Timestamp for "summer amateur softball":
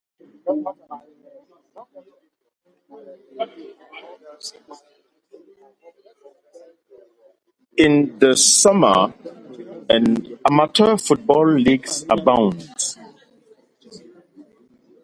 8.35-11.63